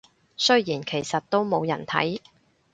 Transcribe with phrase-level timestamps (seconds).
[0.35, 2.19] 雖然其實都冇人睇